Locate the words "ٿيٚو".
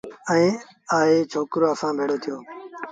2.23-2.37